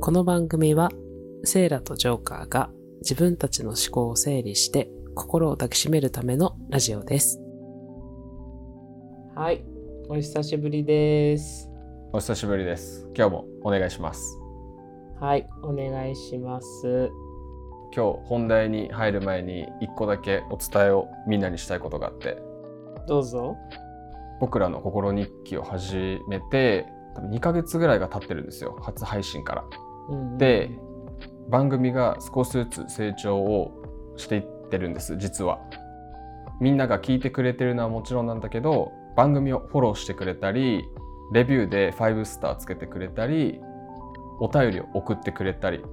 [0.00, 0.90] この番組は
[1.44, 2.70] セイラとジョーカーが
[3.02, 7.40] 自分たちの思考を整理して心を抱きしめるためのラジオです。
[9.36, 9.62] はい、
[10.08, 11.70] お久しぶりです。
[12.12, 13.08] お久しぶりです。
[13.16, 14.36] 今日もお願いします。
[15.20, 17.10] はい、お願いします。
[17.94, 22.36] 今日本題に入る前に一個だけお伝えをみんなにしたいことがあって、
[23.06, 23.56] どうぞ。
[24.40, 28.78] 僕らの心日記を始めて多分2ヶ月ぐらいが経ってるんですよ。
[28.82, 29.64] 初配信から。
[30.08, 30.70] うんうんで、
[31.48, 35.16] 番組が少しずつ成長をしていってるんです。
[35.16, 35.60] 実は。
[36.60, 40.84] みんなが聞いてくれてるのはもちろんなんだけど、番組をフォローしてくれたり、
[41.32, 43.60] レビューで5スターつけてくれたり、
[44.40, 45.84] お便りを送ってくれたり、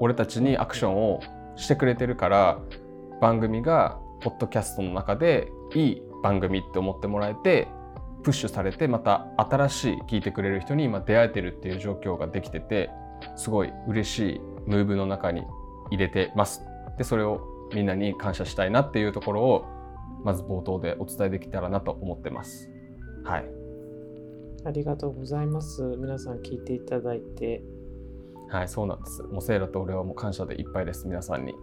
[0.00, 1.20] 俺たちにアクションを
[1.56, 2.60] してくれてるから、
[3.20, 7.68] 番組がポッドキャストの中でいい番組って思ってもらえて、
[8.22, 12.90] プッシュされてまた新しい聞いてくれる人に今出会えてるっていう状況ができてて
[13.36, 15.42] すごい嬉しいムーブの中に
[15.90, 16.62] 入れてます。
[16.98, 17.40] でそれを
[17.74, 19.64] みんなに感謝したいなっていうところを
[20.24, 22.70] まず冒頭でお伝えできたらなと思ってます。
[23.24, 23.44] はい。
[24.64, 25.82] ありがとうございます。
[25.98, 27.62] 皆さん聞いていただいて。
[28.50, 29.22] はいそうなんです。
[29.22, 31.54] もうセイラと俺はもう感謝でいっぱいです皆さんに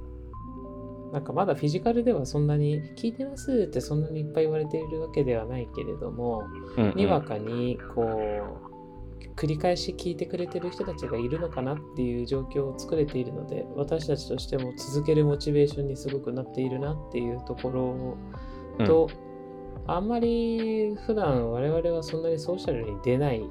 [1.14, 6.44] なんかまだフィジカルではそんなに聞いてますってそんなにいっぱい言われているわけではないけれども、
[6.78, 6.96] うんうん。
[6.96, 8.78] にわかにこう
[9.36, 17.70] 繰り返し聞いてくれてる人たちがいるのかなっていう状況を作れているので私たちとしても続けるモチベーションにすごくなっているなっていうとこ
[18.80, 19.10] ろと、
[19.86, 23.42] あんまり普段我々はそんなにソーシャルに出ない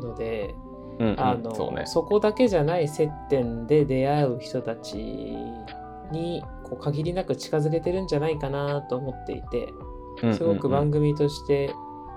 [0.00, 0.54] ので、
[0.98, 1.20] うんうん。
[1.20, 1.86] あのそうね。
[1.86, 4.96] そこだけじゃない接点で出会う人たち
[6.12, 9.72] にこう限りなく近づけてるんじゃないかなと思っていて
[10.32, 11.74] すごく番組として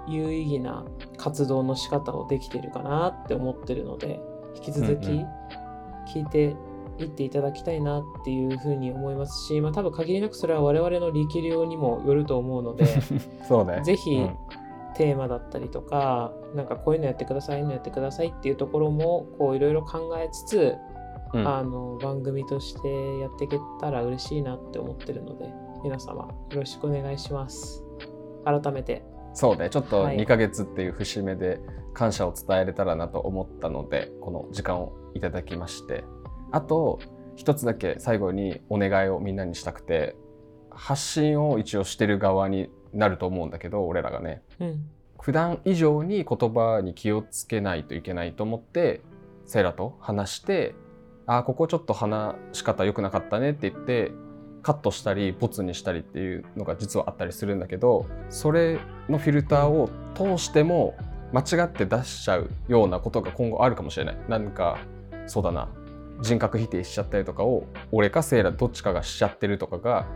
[0.08, 0.86] 有意義な
[1.18, 4.20] 活動の仕方をできてるかなって思ってるので
[4.56, 5.24] 引き続き
[6.14, 6.56] 聞いて
[6.98, 12.86] いっていただきたいなっていうふうに思いますし、まあ、多分限りなくそれは我々の力量にもよると思うので
[13.48, 13.82] そうね。
[13.84, 14.38] ぜひうん。
[14.96, 20.76] テーマだったりとかなんかこういうのやってくださいああいうのやってくださいっていうところもこういろいろ考えつつ、
[21.34, 21.48] うん。
[21.48, 25.46] あの番組としてやっていけたら嬉しいなって思ってるので
[25.84, 27.84] 皆様よろしくお願いします。
[28.46, 29.04] 改めて。
[29.34, 29.70] そうね。
[29.70, 30.18] ちょっとはい。
[30.18, 31.60] 2ヶ月っていう節目で
[31.94, 36.04] 感謝を伝えれたらなと思ったのでこの時間をいただきまして。
[36.52, 37.00] あと
[37.36, 40.16] 一つだけ最後にお願いをみんなにしたくて
[40.72, 44.42] 発信を一応してる側になると思うんだけど俺らがね。
[44.60, 44.90] うん。
[45.22, 49.02] 普段以上に言葉に気をつけないといけないと思って
[49.46, 50.76] セイラと話して
[51.32, 54.12] 「あここちょっと話し方良くなかったね」って言って
[54.64, 60.96] カットしたりボツにしたりっていうのが実はあったりするんだけどそれのフィルターを通しても
[61.32, 64.18] 間違って出しちゃうようなことが今後あるかもしれない。
[64.28, 64.80] なんか
[65.28, 65.70] そうだな
[66.22, 70.08] 人格否定しちゃったりとかを俺かセイラどっちかがしちゃってるとかが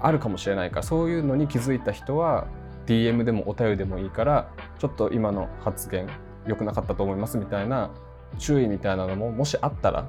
[0.00, 2.46] あるかもしれないからそういうのに気づいた人は
[2.86, 6.08] DM でもお便りでもいいからちょっと今の発言
[6.46, 7.90] 良くなかったと思いますみたいな
[8.38, 10.08] 注意みたいなのももしあったら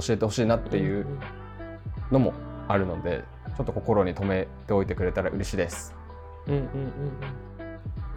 [0.00, 1.06] 教えてほしいなっていう
[2.10, 2.32] のも
[2.68, 3.24] あるので
[3.56, 5.94] ちょっと心に留めておいてくれたら嬉しいです。
[6.46, 7.46] うんうんうんうん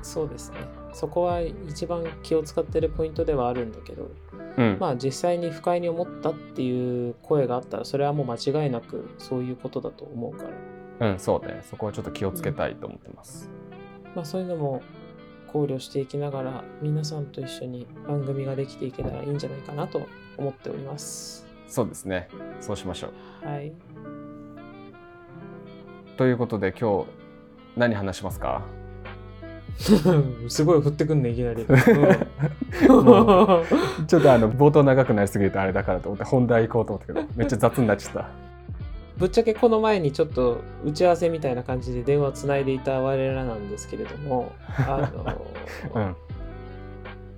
[0.02, 0.58] そうですね
[0.94, 4.10] そこは一番気を使ってるポイントではあるんだけど
[4.58, 10.50] うん、まあ実際に不快に思ったっていう声があったらそれはもう間違いなくそういうことだと思うから
[11.00, 13.50] うん、そうねそこはちょっと気をつけたいと思ってます。
[14.16, 14.82] まあ、そういうのも
[15.48, 20.02] 考慮していきながら皆さんと一緒に番組ができていけたらいいんじゃないかなと
[20.38, 21.48] 思っております。
[21.70, 22.28] そうですね
[22.60, 23.12] そうしましょ
[23.44, 23.48] う。
[23.48, 23.72] はい。
[26.18, 27.08] ということで今日
[27.78, 28.62] 何話しますか？
[30.50, 31.66] すごい振ってくんねいきなり。
[32.90, 33.64] も
[34.08, 38.30] ちょっとあの冒頭長くなりすぎるとあれだからと思って本題行こうと思ったけどめっちゃ雑になっちゃった。
[39.18, 45.46] ぶっちゃけこの前にちょっと打ち合わせみたいな感じで電話をつないでいた我らなんですけれども、あの
[45.96, 46.16] うん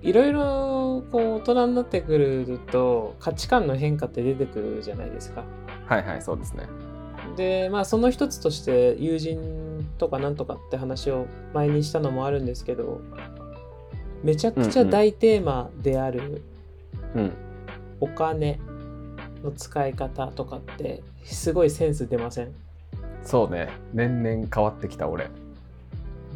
[0.02, 5.44] いろいろこう大人になってくると価値観の変化って出てくるじゃないですか。
[5.86, 6.66] はいはいそうですね。
[7.36, 13.00] でまあその一つとして友人とかなんとかって話を前にしたのもあるんですけど
[14.22, 16.42] めちゃくちゃ大テーマである
[17.14, 17.32] うん。
[18.00, 18.58] お金
[19.44, 22.52] の使い方とかってすごいセンス出ません？
[23.22, 23.68] そうね。
[23.92, 25.30] 年々変わってきた俺。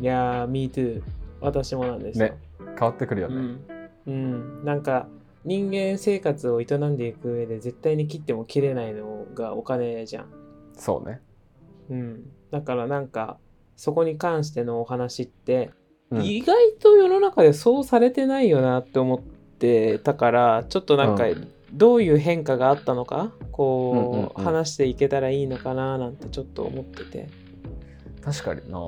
[0.00, 1.02] いやー Me too
[1.40, 2.38] 私もなんですよ、ね
[2.78, 3.34] 変わってくるよね。
[3.37, 3.61] うん、
[4.06, 5.08] うん、なんか
[5.44, 10.26] 人間生活を営んでいく上で絶対に切っても切れないのがお金じゃん。
[10.75, 11.20] そうね。
[11.88, 13.38] うん、だからなんか
[13.76, 15.70] そこに関してのお話って
[16.11, 16.23] うん。
[16.25, 21.52] 意外と世の中でそうされてないよなって思ってたからちょっとなんかうん。
[21.73, 27.28] どういう変化があったのかうんうんこううん話していけたらいいのかななんてちょっと思ってて。
[28.23, 28.78] 確かにな。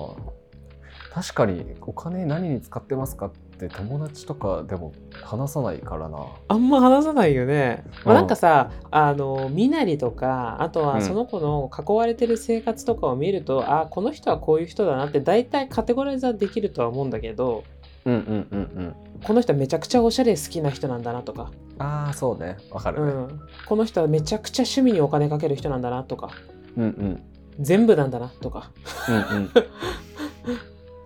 [1.12, 4.92] 確かにお金何に使ってますかって友達とかでも
[5.24, 6.18] 話さないからな。
[6.46, 8.20] あんま話さないよね、まあ、うん。
[8.20, 10.86] なんかさあの身なりとかあとうん。
[10.86, 17.64] はその子の囲われてる生活とかを見ると、あこの人はこういう人だなって大体カテゴライズはできるとは思うんだけど
[18.04, 18.94] うんうんうんうん。
[19.24, 22.56] この人はめちゃくちゃおしゃれ好きな人なんだなとか、ああそうね。
[22.70, 23.04] わかる。
[23.04, 26.30] ね、うん、この人はめちゃくちゃ趣味にお金かける人なんだなとか。
[26.76, 27.22] うん、うん。
[27.58, 28.70] 全部なんだなとか。
[29.08, 29.50] うんうん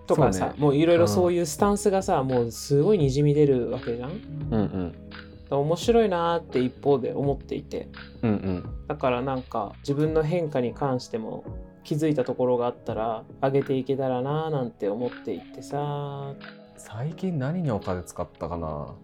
[0.06, 4.10] とかさ、ねもういろいろそういうスタンスがさ、もうすごいにじみ出るわけじゃん？
[4.50, 4.94] うんうん。
[5.50, 7.88] 面白いなーって一方で思っていて。
[8.22, 8.86] うんうん。
[8.88, 11.44] だからなんか自分の変化に関しても
[11.84, 16.34] 気づいたところがあったら上げていけたらなーなんて思っていてさ。
[16.76, 18.94] 最近何にお金使ったかな？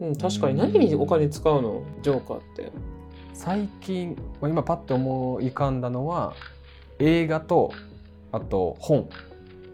[0.00, 0.56] うん確かに。
[0.56, 1.82] 何にお金使うの？
[2.02, 2.72] ジョーカーって。
[3.34, 6.34] 最近まあ今パッと思い浮かんだのは
[6.98, 7.72] 映画と
[8.30, 9.08] あと本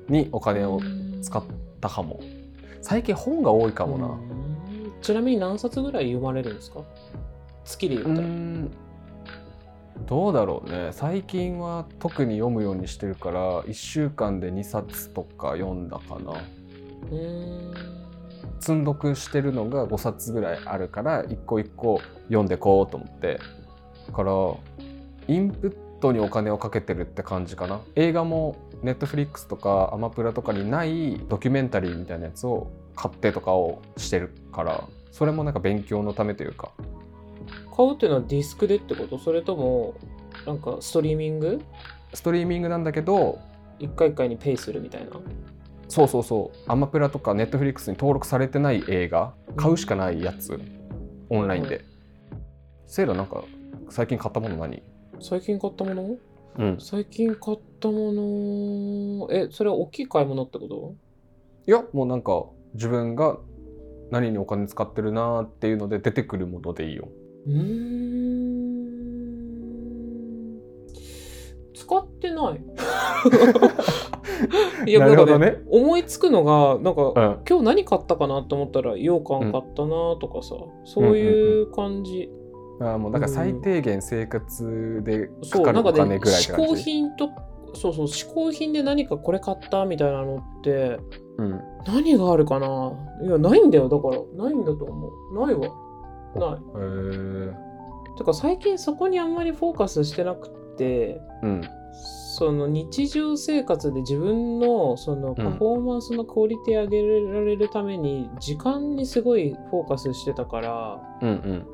[0.09, 0.81] にお金を
[1.23, 1.43] 使っ
[1.81, 2.21] たかも。
[2.81, 4.07] 最近本が多いかもな。
[4.07, 4.93] うん。
[5.03, 6.81] ちなみに何冊ぐらい読まれるんですか？
[7.65, 8.27] 月でう言ったら。
[8.29, 8.71] ん。
[10.07, 10.89] どうだろうね。
[10.93, 16.35] 最近は特に読むようにしてるから1週間で2冊とか読んだかな。
[18.61, 23.41] 積んどくしてるのが5冊ぐらいあるから一個一個読んでこうと思って。
[24.07, 24.33] だから
[25.27, 27.81] インプットにお金をかけてるって感じかな。
[27.95, 36.73] 映画もネットフリックスとかアマプラとかにないドキュメンタリーみたいなやつを買ってとかをしてるからそれもなんか勉強のためというか。
[37.77, 39.19] 買うっていうのはディスクでってこと？
[39.19, 39.95] それとも
[40.47, 41.61] なんかストリーミング？
[42.13, 43.39] ストリーミングなんだけど
[43.79, 45.11] 一回一回にペイするみたいな？
[45.89, 46.59] そうそうそう。
[46.71, 50.61] アマプラとかネットフリックスに登録されてない映画買うしかないやつ
[51.31, 51.85] オンラインで。
[52.87, 53.45] セイラなんか
[53.91, 54.83] 最近買ったもの何？
[55.21, 56.17] 最近買ったもの？
[56.57, 56.77] うん。
[56.81, 60.95] 最近買ったものえそれは大きい買い物ってこと？
[61.67, 63.39] いやもうなんか自分が
[64.11, 67.09] 何にお金使ってるなーっていうので出てくるものでいいよ。
[67.47, 68.59] うーん。
[71.75, 72.61] 使ってない。
[74.87, 75.63] いやなるほね。
[75.71, 77.15] 思いつくのがなんか、うん。
[77.49, 80.55] 今日何買ったかなと思ったら羊羹買ったなとかさ、
[80.85, 82.31] そういう感じ、
[82.81, 83.23] あーもうなん。
[83.23, 87.31] か最低限生活でかそうかるお金ぐらいって嗜好感じ、品と
[87.75, 90.99] そうそう嗜好品で何かこれ買ったみたいなのって
[91.39, 92.93] うん、何があるかな？
[93.23, 93.89] いやないんだよ。
[93.89, 95.47] だからないんだと思う。
[95.47, 95.61] ないわ。
[95.61, 95.71] ない。
[95.71, 97.55] へー。
[98.17, 101.63] てか最近そこにあんまりフォーカスしてなくってうん。
[102.39, 107.03] その日常生活で自分のそのパフォーマンスのクオリティ上げ
[107.33, 111.67] られるために時間にすごいフォーカスしてたからうんうん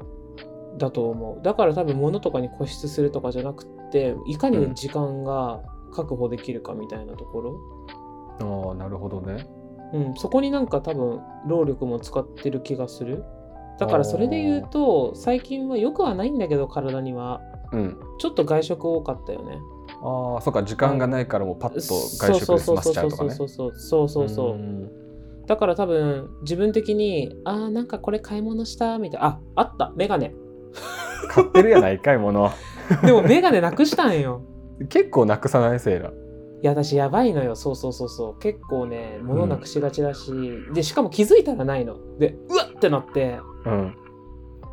[0.78, 1.42] だと思う。
[1.42, 5.62] だから多分物とかに固執するとかじゃなくっていかに時間が
[5.92, 9.46] 確保できるかみたいなところ、ああなるほどね。
[9.92, 13.24] うん、そこになんか多分労力も使ってる気がする。
[13.78, 17.40] だからそれで言うと最近はよくはないんだけど体には。
[17.72, 17.96] うん。
[18.18, 19.58] ちょっと外食多かったよね。
[20.02, 23.30] ああそっか時間がないからもうパッと外食で済ませちゃうとかね。
[23.30, 24.90] そうそうそうそうそうそううん
[25.46, 30.34] だから多分自分的にあーなんかこれ買い物したみたいなああったメガネ
[31.28, 32.52] 買ってるやないかいもの
[33.04, 34.42] でもメガネなくしたんよ。
[34.88, 35.80] 結構なくさない？
[35.80, 36.12] セイラい
[36.62, 37.56] や私やばいのよ。
[37.56, 38.38] そうそうそうそう。
[38.38, 40.32] 結構ね物なくしがちだし、
[40.72, 41.96] でしかも気づいたらないの。
[42.18, 43.38] でうわっってなって。
[43.66, 43.96] うん。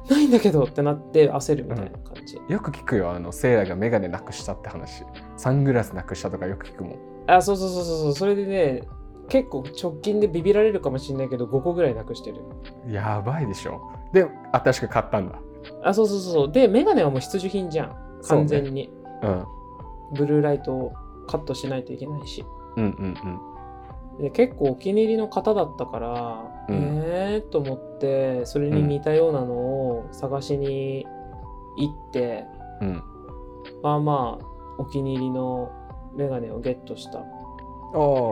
[0.09, 5.03] ないんだけどってなって焦るみたいな感じ、よく聞くよあのセイラがメガネなくしたって話。
[5.37, 6.99] サングラスなくしたとかよく聞くもん。
[7.27, 8.13] あそうそうそうそうそう。
[8.15, 8.81] それでね
[9.29, 12.41] 結構直近でビビられるかもしれないけど5個ぐらいなくしてる。
[12.87, 13.79] やばいでしょ。
[14.11, 15.39] で新しく買ったんだ
[15.83, 16.51] あそうそうそうそう。
[16.51, 17.95] でメガネはもう必需品じゃん。
[18.23, 18.89] 完全に、
[19.23, 19.45] うん。
[20.13, 20.93] ブルーライトを
[21.27, 22.45] カットしないといけないし。
[22.75, 22.89] うんうん
[24.19, 24.23] うん。
[24.23, 27.01] で結構お気に入りの方だったから、うん。
[27.05, 31.05] えーと思ってそれに似たようなのを探しに
[31.77, 32.45] 行って、
[32.81, 33.03] うん。
[33.81, 34.45] まあまあ
[34.77, 35.71] お気に入りの
[36.15, 37.19] メガネをゲットした。
[37.19, 37.21] あ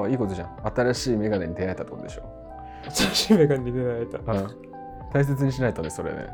[0.06, 0.56] あいいことじゃん。
[0.76, 2.24] 新しいメガネに出会えたってことでしょ、
[2.90, 4.18] 新しいメガネに出会えた。
[4.20, 4.48] うん、
[5.12, 6.28] 大切にしないとねそれね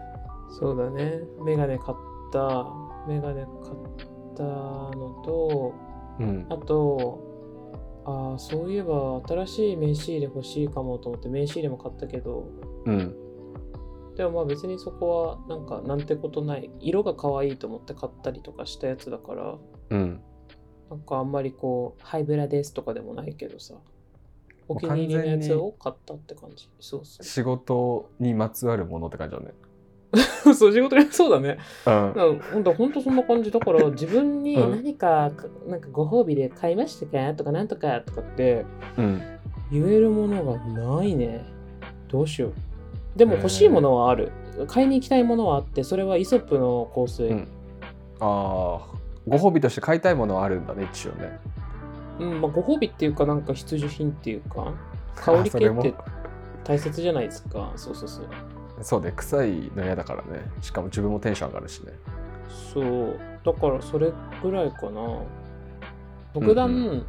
[0.60, 1.22] そうだね。
[1.44, 1.98] メガネ買っ
[2.32, 2.66] た。
[3.08, 5.74] メガネ買ったのと
[6.20, 6.46] うん。
[6.50, 7.20] あと
[8.06, 12.48] あーそういえば新しい名刺入れ欲しいかもと思って名刺入れも買ったけど。
[12.86, 13.16] うん。
[14.16, 16.72] でもまあ別にそこはなんかなんてことない。
[16.80, 19.58] 色が可愛いと思って買ったりとかしたやつだから。
[19.90, 20.22] うん。
[20.90, 23.76] なんかあんまりこうハイブラですとかでもないけどさ。
[24.68, 26.70] お気に入りのやつを買ったって感じ。
[26.80, 29.48] そうそ仕事にまつわるものって感じだね。
[29.50, 29.65] う。
[30.54, 31.58] そう、仕事に そうだね。
[31.86, 33.52] うんうんほんと、ほんとそんな感じ。
[33.52, 35.32] だから、 自分にうん何か、
[35.68, 37.34] なんかご褒美で買いましたか？
[37.34, 38.66] とか、なんとかとかって
[38.98, 39.22] うん
[39.72, 40.58] 言えるものが
[40.98, 41.46] ないね。
[42.08, 42.54] どうしよう。
[43.16, 44.32] でも欲しいものはある。
[44.68, 47.28] 買いに行きたいものはあって、それはイソップの香水。
[47.28, 47.48] うん
[48.20, 48.96] ああ
[49.28, 51.40] ご褒美として買いたいものはあるんだね一応ね
[52.20, 54.74] うん、まあ、ご褒美っていうか、なんか必需品っていうか、
[55.16, 55.94] 香り系って
[56.64, 57.74] 大切じゃないですか。
[57.76, 58.26] そうそうそう。
[58.82, 61.94] そうね臭いの嫌だからねしかも自分もテンション上がるしね
[62.50, 63.20] そう。
[63.44, 65.22] だから、それぐらいかな。
[66.34, 67.06] 特段、うん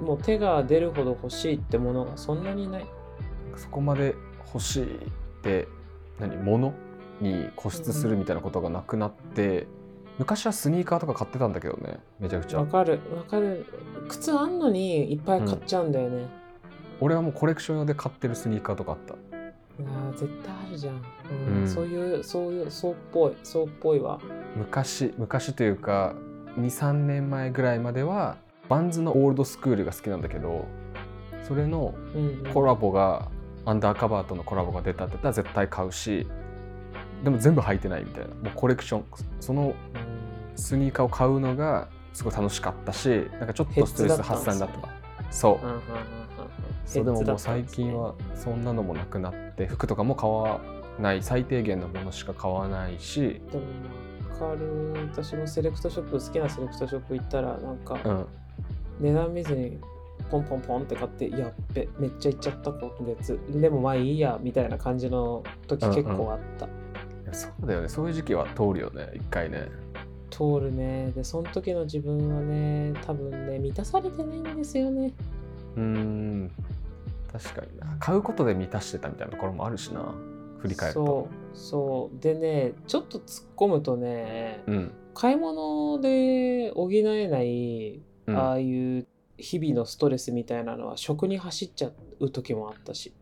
[0.00, 2.86] もう手が出るほど欲しいってものがそんなにない。
[3.56, 4.14] そこまで
[4.54, 4.98] 欲しいっ
[5.42, 5.66] て
[6.20, 6.72] 何物
[7.20, 9.66] に固執するみたいなことがなくなって、
[10.18, 13.66] 昔はスニーカーとか買ってたんだけどねめちゃくちゃわかる、わかる。
[14.08, 16.28] 靴あんのにいっぱい買っちゃうんだよね。
[17.00, 19.16] 俺はもうコレクション用で買ってるスニーカーとかあった
[19.78, 21.02] いやー絶対あるじゃん。
[21.48, 21.60] うん。
[21.60, 21.68] うん。
[21.68, 24.20] そういう、そういう、そうっぽい、そうっぽいわ。
[24.56, 26.14] 昔昔というか
[26.58, 28.36] 23年前ぐらいまでは
[28.68, 30.66] バンズのオールドスクールが好きなんだけど
[31.46, 33.30] それのうんうん、コラボが
[33.64, 36.26] アンダーカバーとのコラボが出たって言ったら絶対買うし
[37.22, 38.34] でも全部履いてないみたいな。
[38.34, 39.04] もうコレクション
[39.40, 39.74] そのうん。
[40.56, 43.08] スニーカーを買うのがすごい楽しかったし
[43.38, 44.88] なんかちょっとストレス発散だった。
[45.30, 45.80] そううんうんうんう
[46.24, 46.27] ん
[46.88, 50.60] そうでももう最近はそんなのもなくなって服とかも買わ
[50.98, 53.64] ない最低限のものしか買わないし、でも
[54.48, 58.26] わかる私もセレクトショップ好きなセレクトショップ行ったらなんかうん、
[59.00, 59.78] 値段見ずに
[60.30, 66.68] ポンポンポンって買ってやっべめっちゃいっちゃった今月でもまあいいやみたいな感じの時結構あった、い
[67.26, 67.88] やそうだよね。
[67.88, 69.68] そういう時期は通るよね一回ね。
[70.30, 71.12] 通るね。
[71.14, 75.12] でその時の自分はね多分ね満たされてないんですよね。
[75.76, 76.50] うーん
[77.32, 77.96] 確かにな。
[77.98, 80.14] 買うことで満たしてたみたいなところもあるしな。
[80.58, 81.04] 振り返ると。
[81.04, 82.22] そうそう。
[82.22, 84.92] でねちょっと突っ込むとねうん。
[85.14, 88.36] 買い物で補えないうん。
[88.36, 89.06] ああいう
[89.38, 93.14] 日々のストレスみたいなのは食に走っちゃう時もあったし、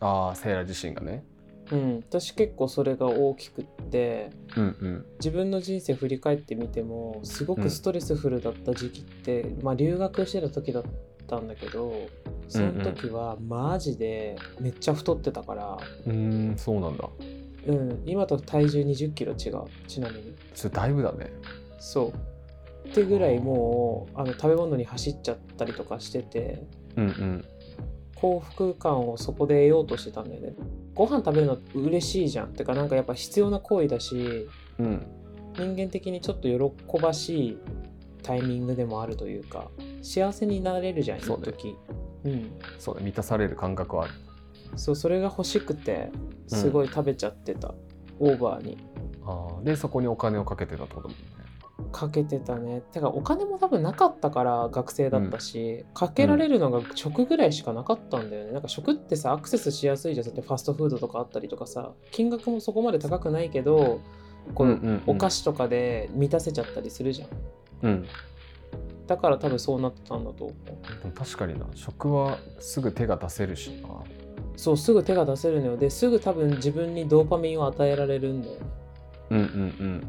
[0.00, 1.24] ああセイラ自身がね。
[1.72, 5.06] うん、私結構それが大きくってうんうん。
[5.18, 10.82] 自分の人生振り返ってみてもすごくストレスフルだった時期って、まあ留学してた時だっ
[11.26, 12.08] たんだけど
[12.48, 17.08] その時はマジでめっちゃ太ってたから、うーんそうなんだ。
[17.66, 19.64] うん、今と体重2 0キロ違う。
[19.88, 20.34] ちなみに。
[20.54, 21.32] それだいぶだね。
[21.78, 22.12] そ
[22.84, 22.88] う。
[22.88, 26.62] ってぐらいもうあの食べ物に走っちゃったりとかしてて
[26.96, 27.44] うんうん。
[28.14, 30.54] 幸福感をそこで得ようとしてたんだよね。
[30.94, 32.52] ご飯食べるの嬉しいじゃん。
[32.52, 35.06] てかなんかやっぱ必要な行為だしうん。
[35.56, 37.58] 人間的にちょっと喜ばしい
[38.24, 39.70] タイミングでもあるというか
[40.02, 41.44] 幸せになれるじゃんそうね。
[41.48, 41.76] 一時。
[42.24, 42.52] うん。
[42.78, 44.14] そうね満たされる感覚はある。
[44.76, 46.10] そうそれが欲しくて
[46.48, 47.74] すごい食べちゃってた、
[48.18, 48.78] オーバーに。
[49.24, 51.34] あーでそこにお金をかけてたってことだもんね。
[51.92, 52.82] かけてたね。
[52.92, 58.52] てかお金も多分なかったから学生だったし、かけられるのが食ぐらいしかなかったんだよね。
[58.52, 60.26] なんか食ってさアクセスしやすいじゃん。
[60.26, 61.92] だってファストフードとかあったりとかさ。
[62.10, 64.00] 金額もそこまで高くないけど
[64.54, 65.02] こう、うんうんうん。
[65.06, 67.36] お菓子とかで満たせちゃったりするじゃんうん
[69.06, 71.02] だから多分そうなってたんだと思う。
[71.02, 73.88] でも確かにな食はすぐ手が出せるしな。
[74.56, 75.76] そうすぐ手が出せるのよ。
[75.76, 78.60] ですぐ多分自分にドーパミンを与えられるんだよね。
[79.30, 80.02] うんうん。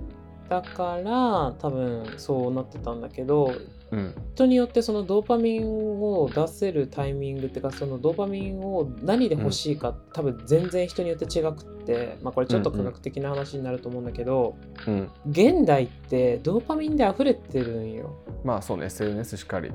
[0.49, 3.51] だから多分そうなってたんだけど
[3.91, 3.99] うん。
[3.99, 5.65] うん人によってそのドーパミン
[6.01, 15.09] を出せるタイミングっていうかそのドーパミンを何で欲しいか、多分全然人によって違くってまあこれちょっと科学的な話になると思うんだけど、うん。
[15.29, 18.13] 現代ってドーパミンで溢れてるんよ。
[18.43, 19.71] まあそうね SNS しっかり。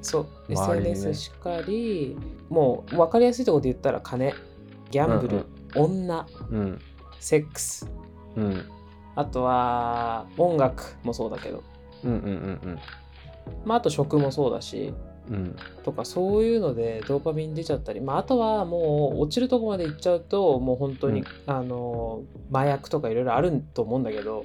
[0.00, 2.16] そう SNS しかり
[2.48, 4.34] もう分かりやすいところで言ったら金
[4.90, 6.78] ギャンブル、女うん。
[7.18, 7.86] セックス
[8.36, 8.64] うん。
[9.14, 11.62] あとは音楽もそうだけど。
[12.04, 12.78] うんうんうん
[13.64, 14.94] まああと食もそうだし
[15.28, 15.34] うん。
[15.34, 21.26] うんとかそういうのでドーパミン出ちゃったり、まあ、あとはもう落ちるとこまで行っちゃうともう本当に、うん。
[21.46, 24.44] あの麻薬とかいろいろあると思うんだけど。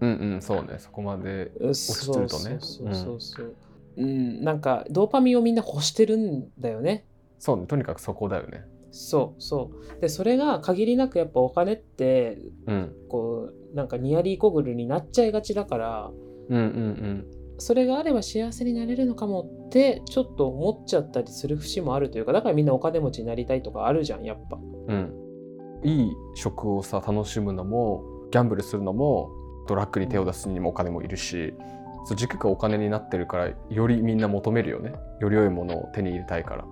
[0.00, 0.78] うんうんそうね。
[0.78, 2.58] そこまで落ちてるとね。
[2.60, 3.54] そうそうそうそう、
[3.96, 7.06] うん、なんかドーパミンをみんな欲してるんだよね
[7.38, 16.10] そうねとにかくそこだよねそうそうでそれが限りなくやっぱお金ってうんこうなんかニアリーコグルになっちゃいがちだから
[16.48, 17.26] うんうん
[17.64, 24.58] それがあれば幸せになれるのかもってちょっと思っちゃったりする節もあるというかだからみんなお金持ちになりたいとかあるじゃんやっぱ。
[24.88, 25.14] うん。
[25.82, 29.30] いい食をさ楽しむのもギャンブルするのも
[29.66, 31.54] ドラッグに手を出すにもお金もいるし
[32.04, 34.92] そう軸がお金になってるからよりみんな求めるよね。
[35.22, 36.66] より良いものを手に入れたいから。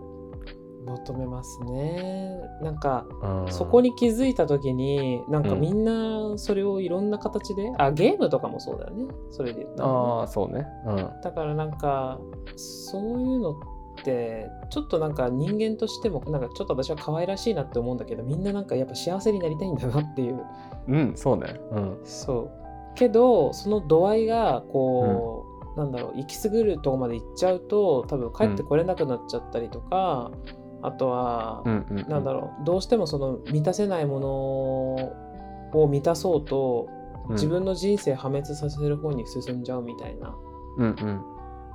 [0.87, 2.41] 求めますね。
[2.61, 3.53] なんかうん。
[3.53, 5.61] そこに気づいた時になんかうん。
[5.61, 9.05] みんなそれをいろんな形で、あゲームとかもそうだよね。
[9.31, 10.67] それで言ったらね、ああそうね。
[10.87, 10.97] うん。
[10.97, 12.19] だからなんか
[12.57, 13.55] そういうのっ
[14.05, 20.41] てちょっとなんか人間としてもなんかちょっと私は可愛らしいなって思うんだけどみんななんかやっぱ幸せになりたいんだなっていう。
[20.89, 21.61] うんそうね。
[21.73, 22.01] うん。
[22.05, 22.51] そう。
[22.95, 30.31] けどその度合いがこう、なんだろう行き過ぎるとこまで行っちゃうと多分帰ってこれなくなっちゃったりとか、
[30.83, 31.63] あとは、
[32.09, 34.29] なんだろうどうしてもその満たせないもの
[35.83, 36.89] を満たそうと
[37.29, 37.35] うん。
[37.35, 40.37] 自分の人生破滅させる方に進んじゃうみたいな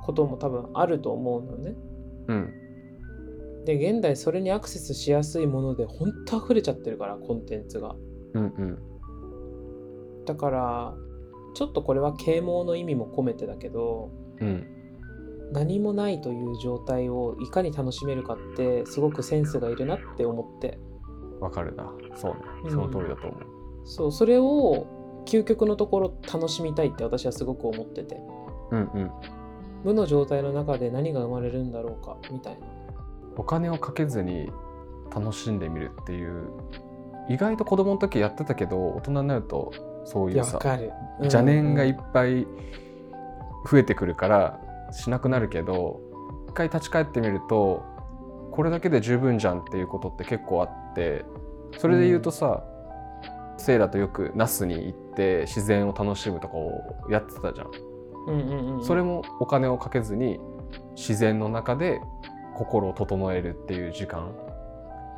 [0.04, 1.74] ことも多分あると思うのね。
[2.28, 2.54] うん。
[3.64, 7.94] で現代それにアクセスしやすいもので本当溢れちゃってるからコンテンツが。
[8.34, 8.78] うんうん。
[10.24, 10.94] だから
[11.54, 14.10] ちょっとこれは啓蒙の意味も込めてだけど
[14.40, 14.66] うん
[15.52, 20.78] 何もないという状態をいかに楽しめるかってすごくセンスがいるなって思って。
[21.40, 21.90] わかるな。
[22.14, 22.38] そうね。
[22.64, 22.70] うん。
[22.70, 23.40] その通りだと思う。
[23.84, 24.86] そうそれを
[25.24, 28.20] 究極のところ楽しみたいって私はすごく思ってて。
[28.70, 29.10] うんうん。
[29.84, 32.66] 無の状態の中で何が生まれるんだろうかみたいな。
[33.36, 34.50] お金をかけずに
[35.14, 36.50] 楽しんでみるっていう
[37.28, 39.72] 意外と子供の時やってたけど大人になると
[40.04, 40.92] そういいうさやわかる。
[41.20, 42.46] 邪念がいっぱぱい
[43.70, 44.60] 増えてくるから
[44.92, 46.00] しなくなるけど
[46.48, 47.84] 一回立ち返ってみると
[48.52, 51.24] これだけで十分じゃんっていうことって結構あって
[51.76, 52.64] それで言うとさ、
[53.58, 57.70] セイラとよく那須に行って自然を楽しむとかをやってたじゃん。
[58.26, 60.38] うんうんうん、それもお金をかけずに
[60.96, 62.00] 自然の中で
[62.54, 64.32] 心を整えるっていう時間。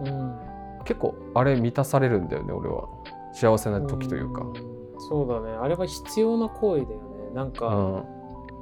[0.05, 0.39] うん。
[0.85, 2.89] 結構あれ満たされるんだよね俺は。
[3.33, 4.43] 幸せな時というか。
[4.43, 4.53] ん。
[5.09, 5.53] そうだね。
[5.53, 7.35] あれは必要な行為だよね。
[7.35, 8.20] なんうか、ん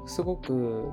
[0.08, 0.92] すごく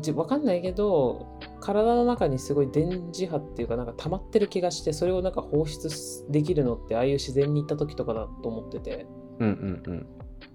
[0.00, 1.26] じわかんないけど
[1.60, 5.90] 体の中にすごい電磁波っていうかなんか溜まってる気がしてそれをなんか放出
[6.30, 9.06] できるのってああいう自然に行った時とかだと思ってて。
[9.38, 10.06] うんうんうん。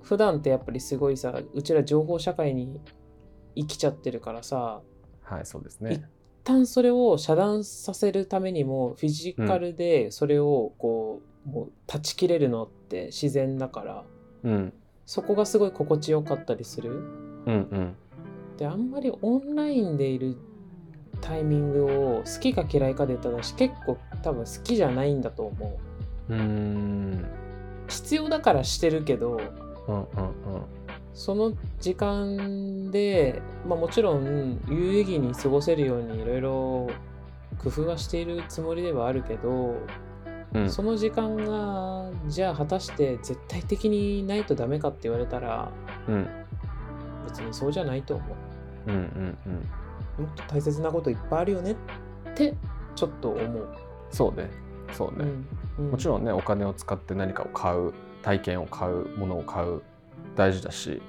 [0.01, 2.81] 普段ってやっぱりすごいさうちら情報社会に
[3.55, 4.81] 生きちゃってるからさ
[5.23, 6.03] はいそうですね。
[6.41, 14.03] 一旦それを遮断させるためにもフィジカルでそれをこう、もう断ち切れるのって自然だから
[14.43, 14.73] うん。
[15.05, 17.30] そこがすごい心地よかったりする。
[17.45, 17.95] うんうん。
[18.57, 20.37] であんまりオンラインでいる
[21.19, 25.79] タイミングを好きか嫌いかで言ったら私結構多分好きじゃないんだと思
[26.29, 26.33] う。
[26.33, 27.25] うーん。
[27.87, 29.39] 必要だからしてるけど
[29.87, 30.05] うんうん
[31.13, 36.89] その時間で、まあ、もちろん有意義に過ごせるようにいろいろ
[37.61, 39.75] 工夫はしているつもりではあるけど、
[40.53, 40.69] うん。
[40.69, 45.71] その時間がじゃあ果たして絶対的にないとダメかって言われたら
[46.07, 46.27] うん
[47.27, 48.25] 別にそうじゃないと思
[48.87, 48.91] う。
[48.91, 49.37] うんうん
[50.17, 50.25] うん。
[50.25, 51.71] もっと大切なこといっぱいあるよね。
[51.71, 52.53] って
[52.95, 53.69] ちょっと思う、
[54.09, 54.49] そうね。
[54.93, 55.25] そうね、
[55.89, 57.93] もちんろんねお金を使って何かを買う。
[58.21, 59.81] 体験を買うものを買う。
[60.35, 61.01] 大事だし。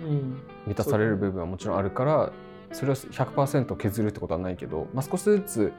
[0.00, 0.40] うん。
[0.66, 2.32] 満たされる部分はもちろんあるから
[2.72, 5.72] それを100%削るってことはないけど、まあ、少しずつ、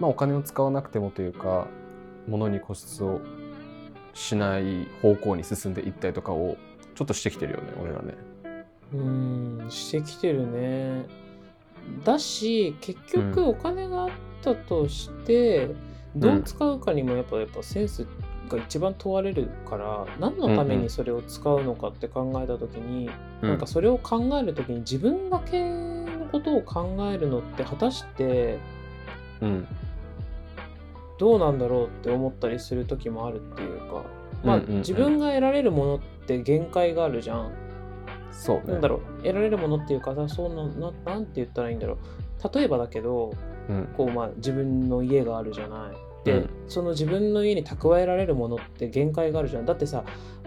[0.00, 1.68] まあ、お金を使わなくてもというか
[2.26, 3.20] 物に固執を
[4.14, 6.56] しない方向に進んでいったりとかを
[6.94, 8.14] ちょっとしてきてるよね俺らね。
[8.92, 11.06] うんしてきてるね。
[12.04, 13.48] だし結局うん。
[13.48, 14.10] お金があっ
[14.42, 15.70] たとして、
[16.16, 18.06] どう使うかにもやっぱやっぱセンス
[18.48, 23.08] が一番問われるから何のためにそれを使うのかって考えた時に、
[23.40, 28.58] なんかそれを考える時に自分だけのことを考えるのって果たして
[29.40, 29.66] うん。
[31.18, 34.04] どうなんだろうって思ったりする時もあるっていうか
[34.42, 34.78] まあ、うんうんうん。
[34.78, 37.52] 自分が得られるものって限界があるじゃん。
[38.32, 38.72] そうね。
[38.72, 41.98] なんだろう得られるものっていうかさそうなななんて言ったらいいんだろう。
[42.54, 43.32] 例えばだけど
[43.68, 43.88] うん。
[43.96, 46.24] こうまあ自分の家があるじゃない。
[46.24, 46.50] で、うん。
[46.68, 49.66] その自分の家に蓄えられるものって限界があるじゃん。
[49.66, 50.04] だってさ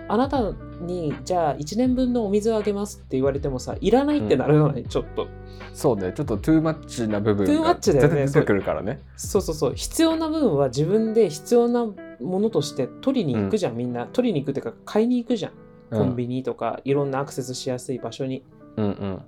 [0.08, 5.28] あなたにじゃあ1年分のお水をあげますって言われてもさいらないってならない、ちょっと。
[5.74, 6.12] そうね。
[6.14, 9.02] ちょっとトゥーマッチな部分が出てくるからね。
[9.16, 9.74] そうそうそう。
[9.76, 14.08] 必要な分は自分で必要なものとして取りに行くじゃん、みんな。
[14.08, 15.52] 取りに行くっていうか買いに行くじゃん
[15.94, 18.44] コンビニとか、いろんなアクセスしやすい場所に。
[18.78, 19.22] うんうん。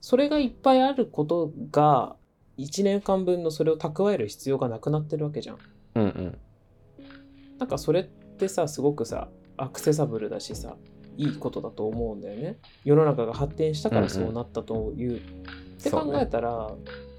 [0.00, 2.16] それがいっぱいあることが
[2.58, 5.58] 1年間分のそれを蓄える必要がなくなってるわけじゃん。
[5.96, 6.38] うんうん。
[7.58, 10.76] なんかそれってさすごくさアクセサブルだしさ
[11.16, 12.58] いいことだと思うんだよね。
[12.84, 15.20] 世の中が発展したからそうなったという、っ
[15.82, 16.70] て考えたら、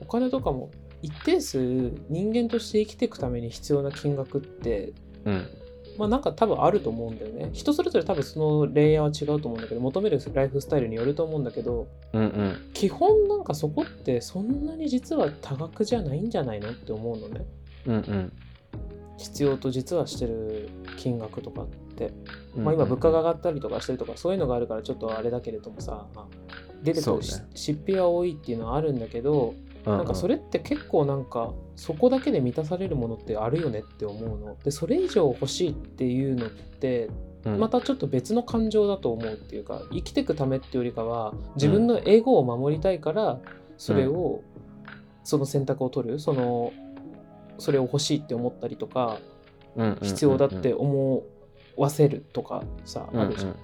[0.01, 0.69] お金とかも
[1.01, 4.93] 一定数人間として生きていくために必要な金額って
[5.25, 5.47] うん
[5.97, 7.49] まあなんか多分あると思うんだよね。
[7.53, 12.71] 人それぞれ多分そのレイヤーは違うと思うんだけど求めるライフスタイルによると思うんだけどうんうん。
[12.73, 17.45] 基本なんかそこってそんなに実は多額じゃないんじゃないのって思うのね。
[17.85, 18.33] うんうん。
[19.17, 22.13] 必要と実はしてる金額とかって、
[22.55, 26.25] うんまあ、今物価が上がったりとかしてるとかそういうのがあるからちょっとあれだけれどもさ、まあ
[26.83, 27.23] 出てくるね。
[27.55, 29.55] 出費は多いっていうのはあるんだけど、
[29.85, 34.57] なんかそれって結構なんかそこだけで満たされるものってあるよねって思うの。
[34.63, 37.09] でそれ以上欲しいっていうのって
[37.45, 37.59] うん。
[37.59, 43.39] またちょっと別の感情だと思うっていうか生きていくためっていうよりかは自分のエゴを守りたいから
[43.77, 44.41] それを、
[45.23, 46.73] その選択を取るその
[47.59, 49.19] それを欲しいって思ったりとか
[50.01, 51.23] 必要だって思
[51.75, 53.27] わせるとかさ、うんうん。
[53.27, 53.55] あるじゃん。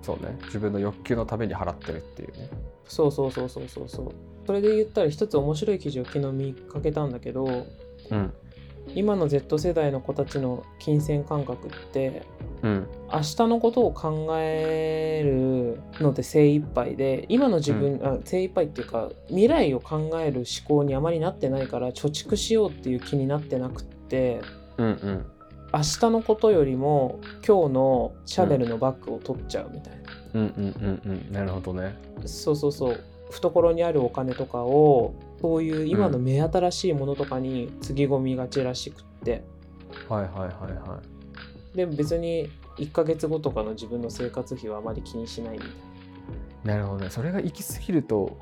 [0.00, 0.38] そうね。
[0.44, 2.48] 自分の欲求のために払ってるっていうね。
[2.86, 4.08] そうそうそうそうそうそう。
[4.46, 7.66] それで言ったら一つ面白い記事を昨日見かけたんだけど
[8.10, 8.32] うん。
[8.94, 12.22] 今の Z 世代の子たちの金銭感覚って
[12.62, 12.86] うん。
[13.12, 24.40] 明日のことを考えるので精一杯で今の自分、あ精一杯っていうか未来を考える思考にあまりなってないから貯蓄しようっていう気になってなくって
[24.76, 25.26] うんうん。
[25.72, 31.32] 明日のことよりも今日のシャネルのバッグを取っちゃうみたいな、うんうんうんうん。
[31.32, 31.96] なるほどね。
[32.26, 33.00] そうそうそう
[33.34, 39.42] 懐にあるお金とかをそういう今の目新しいものとかにつぎ込みがちらしくって、
[40.08, 41.00] はいはいはいは
[41.72, 41.76] い。
[41.76, 45.68] でも別に1ヶ月後とかの自分の生活費はあまり気にしないみたい
[46.64, 46.74] な。
[46.74, 47.10] なるほどね。
[47.10, 48.38] それが行き過ぎると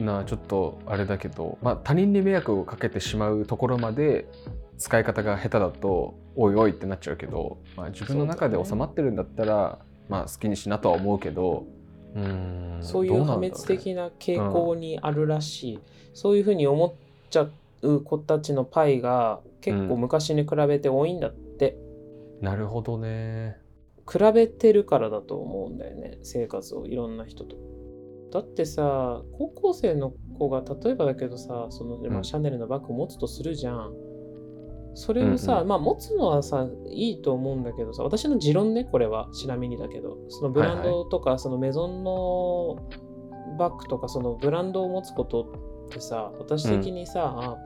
[0.00, 4.26] なちょっとあれだけど、まあ、他人に迷惑をかけてしまうところまで
[4.78, 9.78] 使い方が下手だとおいおいってなっちゃうけど、まあ、自分の中で収まってるんだったら、
[10.08, 11.66] まあ、好きにしなとは思うけど
[12.14, 12.82] うーん。
[12.82, 15.80] そういう破滅的な傾向にあるらしい、
[16.14, 16.92] そういうふうに思っ
[17.30, 17.48] ちゃ
[17.82, 21.76] う子たちのパイが結構昔に比べて多いんだって、
[22.40, 23.58] なるほどね。
[24.10, 27.56] 比べてるからだと思うんだよね生活をいろんな人と。
[28.32, 32.24] だってさ高校生の子が例えばだけどさその、まあ、うん。
[32.24, 33.92] シャネルのバッグを持つとするじゃん。
[34.96, 35.68] それをさ、うんうん。
[35.68, 39.28] まあ持つのはさいいと思うんだけどさ私の持論ねこれは。
[39.32, 40.16] ちなみにだけど。
[40.28, 42.88] そのブランドとか、そのメゾンの
[43.58, 45.42] バッグとかそのブランドを持つこと
[45.86, 47.56] ってさ私的にさ、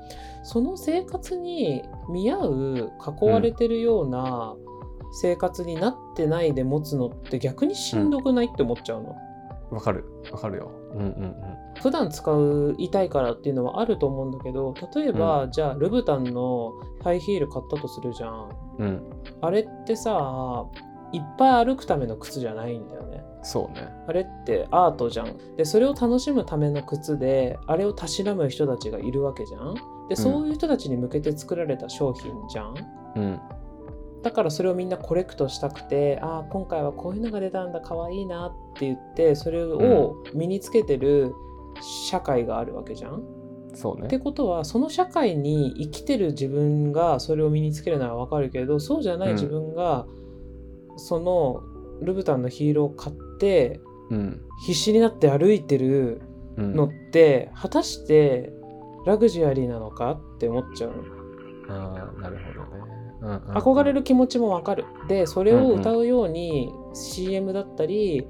[0.42, 4.56] その生活に見合う囲われてるような
[5.12, 9.16] 生活になってないで持つのって逆にしんどくないって思っちゃうの。
[9.70, 10.04] わかる。
[10.32, 11.36] わかるようんうん
[11.80, 16.72] 普段使ういたいからっていうのはあると思うんだけど例えば、じゃあルブタンの
[17.02, 18.48] ハイヒール買ったとするじゃん。
[18.78, 18.86] うん。
[18.86, 19.02] うん
[19.40, 20.66] あれってさ
[21.12, 23.24] いっぱい歩くための靴じゃないんだよね。
[23.42, 23.88] そうね。
[24.06, 25.56] あれってアートじゃん。
[25.56, 29.74] でそれを楽しむための靴であれをたしなむ人たちがいるわけじゃん。
[30.08, 32.74] でそういう人たちに向けて作られた商品じゃん、
[33.16, 33.40] うん
[34.22, 41.32] だからそれをみんなコレクトしたくてああ今回はこういうのが出たんだかわいいなって言ってそれを身につけてる
[42.08, 43.22] 社会があるわけじゃん？
[43.74, 44.08] そうね。
[44.08, 50.06] ってことはその社会に生きてる自分がそれを身につけるのはわかるけどそうじゃない自分が、
[50.96, 51.62] その
[52.02, 53.80] ルブタンのヒールを買って
[54.10, 54.42] うん。
[54.66, 56.20] 必死になって歩いてる
[56.56, 56.74] うん。
[56.74, 58.52] のって果たして
[59.06, 60.96] ラグジュアリーなのかって思っちゃうの。
[61.72, 62.82] ああなるほどね、
[63.20, 63.56] うんうんうん。
[63.56, 64.84] 憧れる気持ちもわかる。
[65.08, 68.26] で、それを歌うように CM だったり、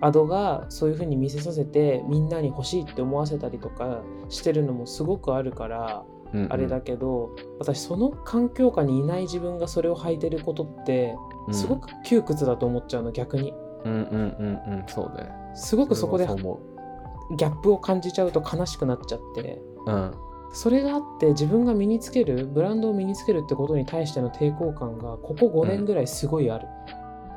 [0.00, 6.52] アドがそういう風に見せさせてみんなに欲しいって思わせたりとかしてるのもすごくあるからうんうん。
[6.52, 11.14] あれだけど、私その環境下にいない自分がそれを履いてることって
[11.50, 13.52] すごく窮屈だと思っちゃうの逆に。
[13.84, 14.78] うんうんうんうん。
[14.78, 19.60] うんそうねすごくそこでギャップを感じちゃうと悲しくなっちゃって。
[19.86, 20.14] ううん
[20.52, 26.68] それがあって自分が身につけるブランドを身につけるってことに対しての抵抗感がここ5年ぐらいすごいある。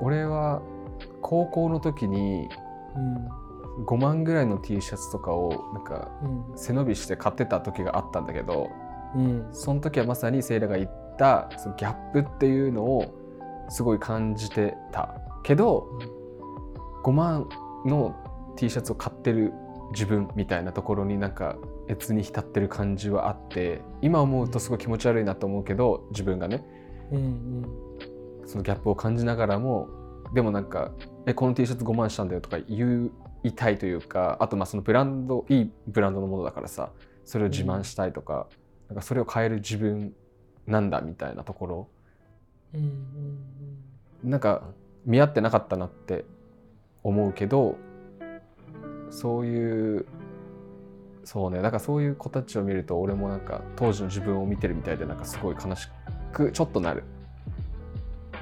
[0.01, 0.61] 俺は
[1.21, 2.49] 高校の時に
[2.95, 6.57] うん5万ぐらいの T シャツとかをなんかうん。
[6.57, 8.69] 背伸びして買ってた時があったんだけど
[9.15, 9.47] うん。
[9.51, 13.05] その時はまさにセイラが言ったそのギャップっていうのを
[13.69, 15.87] すごい感じてたけど
[17.03, 17.47] 5万
[17.85, 18.15] の
[18.57, 19.53] T シャツを買ってる
[19.91, 21.55] 自分みたいなところになんか
[21.89, 26.65] 越に浸ってる感じはあって今思うとすごい気持ち悪いなと思うけど自分がね。
[27.11, 27.65] うん
[28.47, 29.89] そのギャップを感じながらも
[30.33, 30.91] でもなんか
[31.25, 33.11] 「えこの T シャツ5万したんだよ」とか言
[33.43, 36.91] いたいというかあとまあそのブランドいいブランドのものだからさ
[37.23, 38.47] それを自慢したいとか,、
[38.87, 40.13] なんかそれを変える自分
[40.67, 41.87] なんだみたいなところ。
[42.73, 42.87] うんうん
[44.23, 44.29] うん。
[44.29, 44.63] なんか
[45.05, 46.25] 見合ってなかったなって
[47.03, 47.75] 思うけど
[49.11, 50.05] そういう
[51.25, 51.61] そうね。
[51.61, 55.89] だからそういう子たちを見ると俺もなんか当時の自分を見てるみたいでなんかすごい悲し
[56.31, 57.03] くちょっとなる。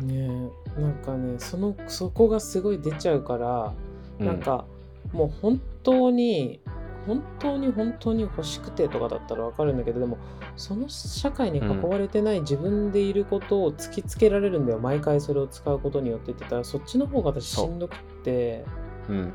[0.01, 3.73] ねえなんかねそのそこがすごい出ちゃうから、
[4.19, 4.65] うなんか
[5.13, 6.59] もう本当に
[7.07, 10.17] 本当に本当に欲しくてとかだったらわかるんだけどでも
[10.55, 18.65] その社会に囲われてない自分でいることを突きつけられるんだよ、毎回それを使うことによってって言ったらそっちの方が私しんどくって。
[19.09, 19.33] うん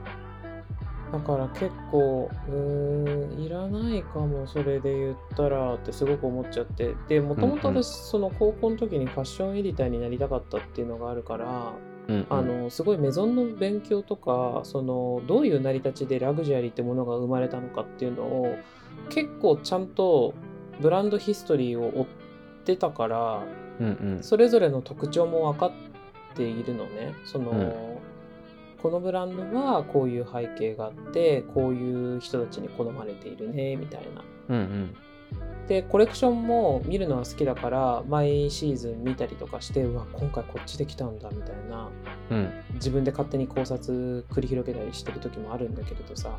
[1.13, 6.95] だから結構うーんいらないかもそれで言ったらってすごく思っちゃって。
[7.09, 7.83] でもともとうんうん。
[7.83, 11.73] 私その高校の時にファッションエディターになりたかったっていうのがあるから
[12.09, 18.57] うんあのすごいメゾンの勉強とかそのどういう成り立ちでラグジュアリーってものが生まれたのかっていうのを
[19.09, 20.35] 結構ちゃんと
[20.81, 22.07] ブランドヒストリーを追っ
[22.65, 23.43] てたから
[23.81, 24.23] うんうん。
[24.23, 25.73] それぞれの特徴も分かっ
[26.35, 27.15] ているのね。
[27.25, 27.73] その、うん
[28.83, 34.25] このブランドはこういう背景があってこういう人たちに好まれているねみたいな。
[34.49, 34.97] うんうん。
[35.67, 41.89] でコレクションも見るのは好きだから毎シーズン見たりとかしてうわ今回こっちで来たんだみたいな。
[42.31, 42.51] うん。
[42.75, 46.31] 自分で勝手に考察繰り広げたりしてる時もあるんだけれどさ、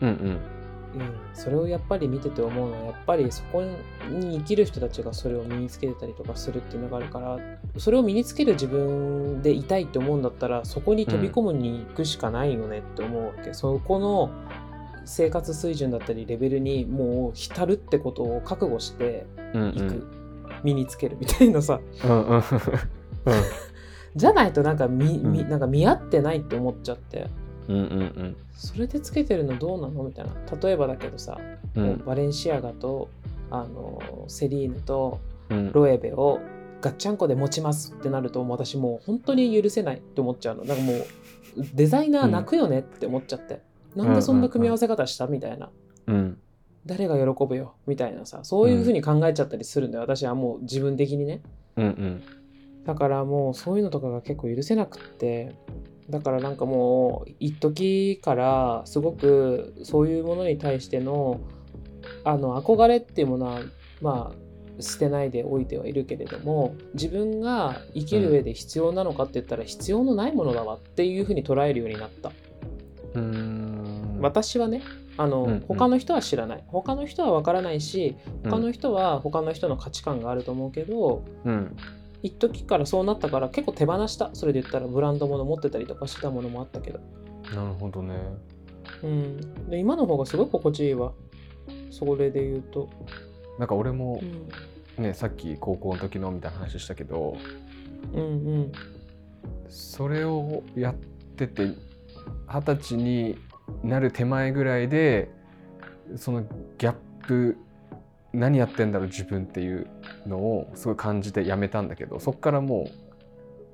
[0.00, 0.61] うんうん
[0.94, 3.62] うん、それをやっぱり見てて思うのはやっぱりそこ
[4.10, 7.38] に生きる人たちがそれを身につけてたりとかするっていうのがあるから
[7.78, 14.30] それを身につける自分でいたいって思うんだったらそこに飛び込むに行くしかないよねって思うわけ、そこの
[15.04, 20.06] 生活水準だったりレベルにもう浸るってことを覚悟してうんいく、
[20.62, 21.80] 身につけるみたいなさ。
[22.04, 22.26] うん。
[22.28, 22.42] うん。
[24.14, 25.48] じゃないとなんかみ、みうん。
[25.48, 27.28] なんか見合ってないって思っちゃって
[27.68, 30.02] うんうんそれでつけてるのどうなの？
[30.04, 30.32] みたいな。
[30.60, 31.38] 例えばだけどさ、
[31.74, 32.02] うん。
[32.04, 33.08] バレンシアガと
[33.50, 35.20] あのセリーヌと
[35.50, 35.72] うん。
[35.72, 36.40] ロエベを
[36.80, 40.64] ガッチャンコで持ちますってなるともう私もう本当に許せないって思っちゃうの。
[40.64, 41.04] だからもう
[41.74, 43.62] デザイナー泣くよねって思っちゃって、
[43.94, 45.70] なんでそんな組み合わせ方したみたいな。
[46.06, 46.38] うん。
[46.84, 51.42] 誰が喜ぶよみたいなさそういうふうに考えちゃったりするんだよ、私はもう自分的にね。
[51.76, 52.22] うんうん。
[52.84, 55.54] だからもうそういうのとかが結構許せなくって
[56.10, 61.40] だからなんかもう一時からすごくそういうものに対しての
[62.24, 63.60] あの憧れっていうものは
[64.00, 72.30] まあ捨てないでおいてはいるけれども自分が生きる上で必要なのかって言ったら必要のないものだわっていうふうに捉えるようになった。
[73.14, 74.18] うーん。
[74.20, 74.82] 私はね
[75.16, 75.64] あの、うんうん。
[75.68, 76.64] 他の人は知らない。
[76.66, 78.50] 他の人は分からないしうん。
[78.50, 81.76] 他の人は他の人の価値観があると思うけど、うん
[82.22, 84.30] 一時からそうなったから結構手放した。
[84.34, 87.00] それで言ったらブランド物持ってたりとかしたものもあったけど。
[87.54, 88.14] なるほどね。
[89.02, 89.68] うん。
[89.68, 91.12] で今の方がすごい心地いいわ。
[91.90, 92.88] それで言うと。
[93.58, 95.04] なんか俺もうん。
[95.04, 97.36] ねさっき高校の時のみたいな話したけど
[98.12, 98.24] うんう
[98.60, 98.72] ん。
[99.68, 101.72] それをやってて
[102.46, 103.38] 二十歳に
[103.82, 105.30] なる手前ぐらいで
[106.16, 106.94] そのギャッ
[107.26, 107.56] プ
[108.32, 109.86] 何やってんだろう自分っていう
[110.26, 112.90] のをすごい感じてやめたんだけどそっからも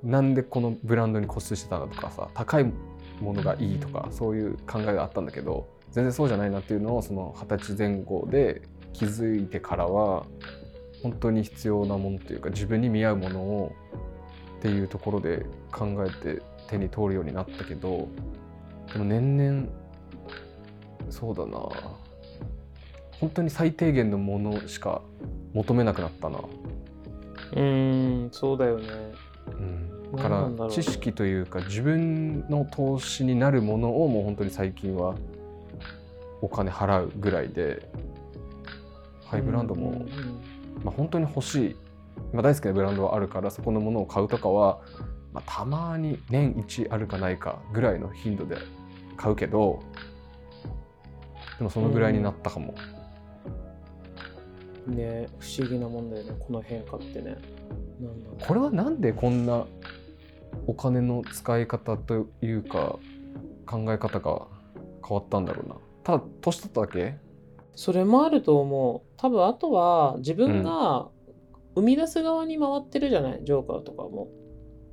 [0.04, 2.72] うなんでこのブランドに固執してたんだとかさ高い
[3.20, 10.26] ものがいいとかそういう考えがあったんだけど全然そうじゃないなっていうのをその二十歳前後で気づいてからは
[11.02, 13.72] 本当に必要なものというか自分に見合うものを
[14.58, 18.08] っていうところで考えて手に通るようになったけど
[18.92, 19.68] でも年々
[21.10, 21.58] そうだな。
[23.20, 25.02] 本当に最低限のものしか
[25.58, 26.38] 求めなくなったな。
[27.56, 28.86] うんそうだよね。
[29.48, 35.16] うん、だから知識というか自分の投資になるものをもう本当に最近は
[36.42, 37.90] お金払うぐらいで
[39.24, 40.06] ハイブランドも、
[40.84, 41.76] まあ、本当に欲しい、
[42.32, 44.80] まあ、大好きなブランドはあるからそこのものを買うとかは、
[45.32, 48.58] まあ、たまに年1あるかないかぐらいの頻度で
[49.16, 49.80] 買うけど
[51.58, 52.74] でもそのぐらいになったかも。
[52.92, 52.97] うん
[54.88, 57.36] ね不思議なもんだよねこの変化ってね。
[58.00, 58.46] なんだろう。
[58.46, 59.66] これはなんでこんな
[60.66, 62.98] お金の使い方というか
[63.66, 64.46] 考え方が
[65.06, 65.76] 変わったんだろうな。
[66.04, 67.16] ただ年取っただけ？
[67.74, 69.08] それもあると思う。
[69.16, 71.08] 多分あとは自分が
[71.74, 73.44] 生み出す側に回ってるじゃない？
[73.44, 74.28] ジョーカーとかも。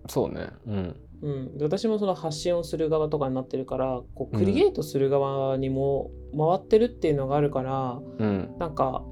[0.08, 0.50] そうね。
[0.68, 0.96] うん。
[1.22, 8.56] うん、で私もその発信をする側とかになってるからこうクリエイトする側にも回ってるっていうのがあるから、うん。
[8.60, 9.04] なんか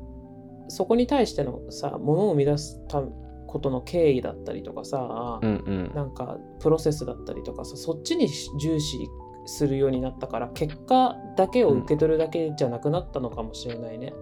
[0.74, 3.02] そこに対してのさものを生み出すた
[3.48, 8.28] ことの経緯だったりとかさ、うんうんなんかプロセスだったりとかさそっちに
[8.60, 9.08] 重視
[9.46, 14.14] するようになったから結果だけを受け取るだけじゃなくなったのかもしれないね。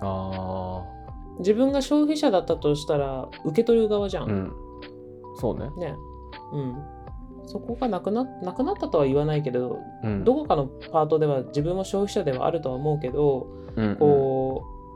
[0.00, 0.82] あ
[1.38, 4.22] 自分が消費者だったとしたら受け取る側じゃん。
[4.24, 4.52] あうん
[5.38, 5.94] そうねね。
[6.52, 6.74] うん。
[7.46, 13.46] そこがなくななくなったとは言わないけど、うんどこかのパートでは自分も消費者ではあるとは思うけど、
[13.76, 14.45] うんうんこう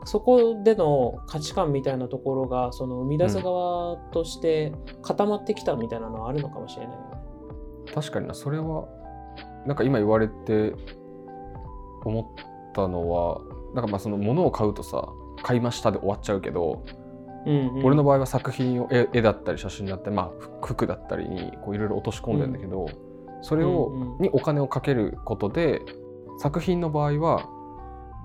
[0.03, 7.07] そこでの価値観みたいなところがその生み出す側として固まってきたみたいなのはあるのかもしれないよね。
[7.93, 8.87] 確かになそれは
[9.65, 10.73] なんか今言われて
[12.03, 13.41] 思ったのは
[13.75, 15.07] なんかまあその物を買うとさ
[15.43, 16.83] 買いましたで終わっちゃうけど、
[17.45, 22.87] うんうん、俺の場合は作品を絵絵だったり写真だったり、まあ、服だったりにこういろいろ落とし込んでるんだけど、
[23.41, 25.81] それを、うんうんにお金をかけることで
[26.39, 27.49] 作品の場合は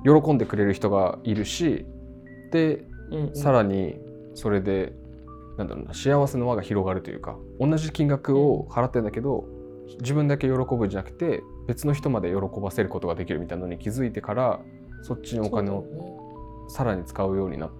[0.06, 1.86] 喜んでくれる人がいるし
[2.50, 3.36] でうんうん。
[3.36, 3.98] さらに
[4.34, 4.92] それで
[5.58, 9.44] なんだろうな幸せの輪が広がるというか同じ金額を払ってんだけど
[10.00, 14.60] 自分だけ喜ぶんじゃなくて別の人まで喜ばせることができるみたいなのに気づいてから
[15.02, 15.84] そっちにお金を
[16.68, 17.70] さらに使うようになっ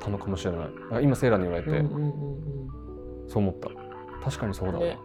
[0.00, 0.60] たのかもしれない。
[0.60, 1.70] だから今セイラに言われて。
[1.70, 3.28] うんうんうんうん。
[3.28, 3.70] そう思った。
[4.24, 4.98] 確かにそうだわ、ね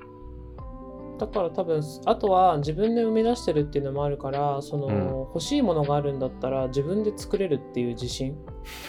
[1.18, 5.08] だから多分あとは自分で生み出してるっていうのもあるからその、うん。
[5.28, 8.36] 欲しいものがあるんだったら自分で作れるっていう自信。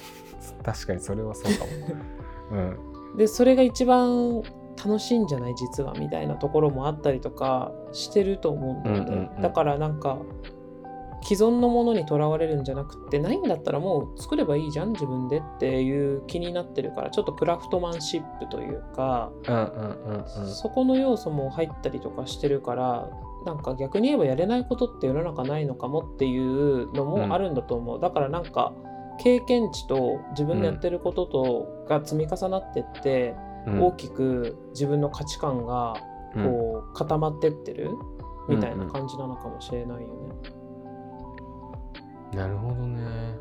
[0.62, 1.64] 確かにそれはそうか
[2.54, 2.60] も。
[3.12, 3.16] うん。
[3.16, 4.42] でそれが一番
[4.76, 5.54] 楽しいんじゃない？
[5.56, 9.42] 実はみたいなところもあったりとかしてると思うんだよね、うんうんうん。
[9.42, 10.18] だからなんか
[11.28, 19.64] 既存のものにとらわれるんじゃなくってないんだったらもう作ればいいじゃん自分でっていう気になってるからちょっとクラフトマンシップというか、うんうんう
[20.12, 20.48] んうん。
[20.48, 23.10] そこの要素も入ったりとかしてるから
[23.44, 28.72] なんか逆に言えばやれないことって世の中ないのかもっていうのもあるんだと思う、だからなんか
[29.20, 33.34] 経験値と自分でやってることとが積み重なってって、
[33.66, 33.82] うん。
[33.82, 35.94] 大きく自分の価値観が
[36.34, 37.90] うんこう固まってってる
[38.48, 40.57] みたいな感じなのかもしれないよね。
[42.32, 43.38] なるほどね。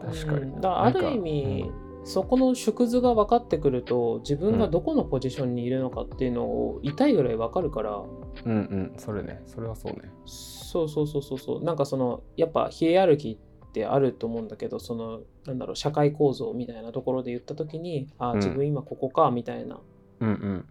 [0.00, 0.60] 確かに、うん。
[0.60, 1.70] だある意味、
[2.04, 8.02] そこの縮図が分かってくると自分がどこのポジションにいるのかっていうのを痛いぐらい分かるから、
[8.44, 8.92] うんうん。
[8.96, 9.42] それね。
[9.46, 10.10] それはそうね。
[10.24, 11.64] そうそうそうそうそう。
[11.64, 18.36] なんかそのやっぱヒエラルキーってあると思うんだけどそのなんだろう社会構造みたいなところで言った時にあうん。
[18.38, 19.80] 自分今ここかみたいな、
[20.20, 20.64] うんうん。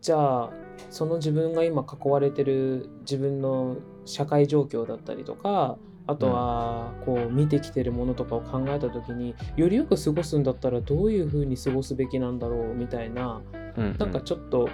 [0.00, 0.50] じゃあ
[0.90, 13.40] その自分が今囲われてる自分の社会状況だったりとかあとはこう見てきてるものとかを考えた時によりよく過ごすんだったらどういうふうに過ごすべきなんだろうみたいな
[13.76, 13.96] うんうん。
[13.98, 14.68] なんかちょっと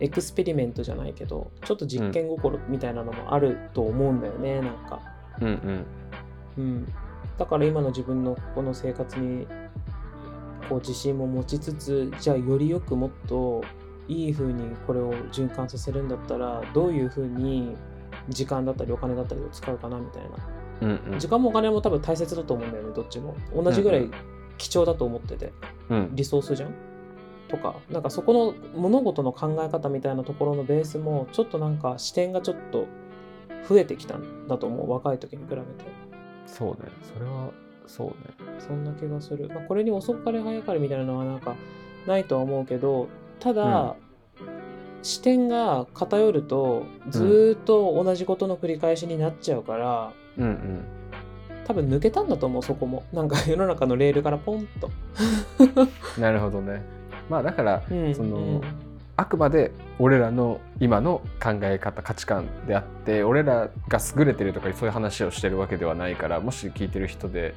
[0.00, 5.00] エクスペリメントじゃないけどちょっと実験心みたいなのもあると思うんだよねなんか。
[5.40, 5.86] うんうん。
[6.58, 6.92] うん、
[7.38, 9.46] だから今の自分のここの生活に
[10.68, 13.62] こう自信も持ちつつじゃあよりよくもっと
[14.08, 17.76] いい風にこれを循環させるんだったらどういう風に
[18.28, 20.30] 時間だったりお金だったりを使うかなみたいな。
[20.82, 21.18] うんうん。
[21.18, 23.34] 時間もお金も多分大切だと思うんだよねどっちも。
[23.54, 24.12] 同じぐらいうんうん。
[24.58, 25.52] 貴重だと思ってて。
[25.88, 26.10] うん。
[26.12, 26.74] リソースじゃん
[27.48, 32.86] とかなんかそこの物事の考え方みたいなところのベースもちょっとなんか視点がちょっと
[33.68, 35.62] 増えてきたんだと思う若い時に比べて。
[36.46, 36.90] そうね。
[37.02, 37.50] それは。
[37.90, 38.14] そうね
[38.60, 41.56] そんな気がする、まあ、これに遅かれ早かれみたいなのはなんか
[42.06, 43.08] ないとは思うけど
[43.40, 43.96] ただ、
[45.02, 50.84] 視点が偏るとずーっと同じことの繰り返しになっちゃうから、うんうん。
[51.64, 53.04] 多分抜けたんだと思うそこも。
[53.12, 54.90] なんか 世の中のレールからポンと、
[56.20, 56.82] なるほどね。
[57.28, 58.60] まあだからうんそのうん。
[59.16, 67.52] あくまで俺らの今の考え方価値観であって俺らが優れてるとかそういう話をしてるわけではないからもし聞いてる人で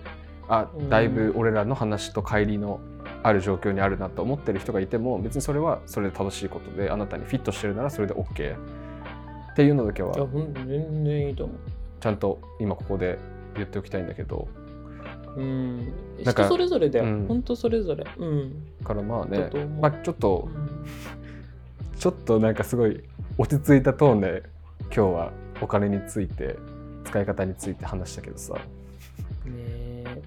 [0.48, 0.90] あうん。
[0.90, 2.80] だいぶ俺らの話と乖離の
[3.22, 8.56] ある状況にあるなと思ってる人がいても別にそれはそれで正しいことであなたにフィットしてるならそれで OK
[9.54, 11.58] っていうのだけいやはほんと全然いいと思う。
[12.00, 13.18] ちゃんと今ここで
[13.56, 14.48] 言っておきたいんだけど。
[15.36, 15.94] うん。
[16.20, 17.28] 人それぞれだよ、うん。
[17.28, 18.06] ほんとそれぞれ。
[18.18, 18.66] うん。
[18.82, 20.86] だからまあねまあちょっとうん。
[21.98, 23.02] ちょっとなんかすごい
[23.38, 24.44] 落ち着いたトーンで
[24.86, 26.58] 今日はお金について
[27.06, 28.56] 使い方について話したけどさ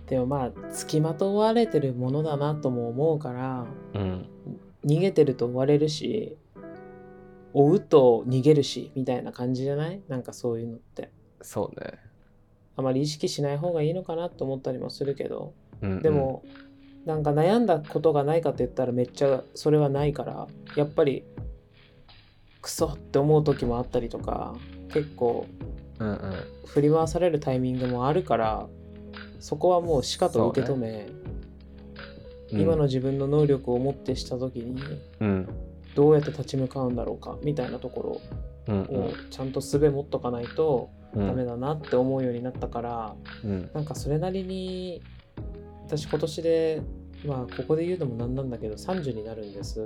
[0.06, 4.28] でもまあ付きまとわれてるものだなとも思うからうん。
[4.84, 6.36] 逃げてると追われるし
[7.52, 10.00] 追うと逃げるしみたいな感じじゃない？
[10.08, 11.10] なんかそういうのって。
[11.42, 11.98] そうね、
[12.76, 15.54] あまり意識しない方がいいのかなと思ったりもするけど。
[15.80, 16.02] うんうん。
[16.02, 16.44] でも、
[17.04, 21.24] なんか悩んだことがないかって言ったらめっちゃそれはないからやっぱり
[22.60, 24.56] クソって思う時もあったりとか
[24.92, 25.46] 結構
[26.66, 28.66] 振り回されるタイミングもあるから
[29.40, 34.80] そこはもうしかと受け止め、うん今の自分の能力をもってした時に
[35.18, 35.48] うん。
[35.96, 38.20] どうやって立ち向かうんだろうかみたいなとこ
[38.68, 41.26] うんろをちゃんと術持っとかないとうん。
[41.26, 43.70] ダメだなって思うようになったから、うん。
[43.74, 45.02] なんかそれなりに
[45.86, 46.82] 私今年で
[47.24, 49.80] まあここで言うのもなんなんだけど30になるんです。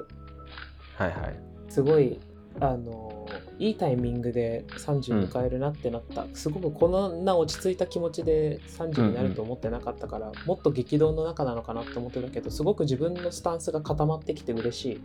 [0.97, 1.41] はいはい。
[1.69, 2.21] すごい
[2.59, 3.27] あの
[3.59, 15.01] いいタイミングで30迎えるなってなった、すごくこんな落ち着いた気持ちで30になると思ってなかったから、もっと激動の中なのかなって思ってたけどすごく自分のスタンスが固まってきて嬉しい。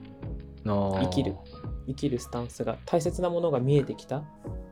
[0.63, 1.35] 生生きる。
[1.87, 4.23] 生きるスタンスが大切なものが見えてきた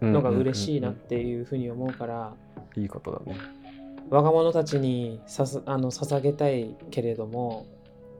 [0.01, 2.33] のが嬉しいなっていうふうに思うから、
[2.75, 3.37] いいことだね。
[4.09, 7.65] 若者たちにさすあの捧げたいけれども、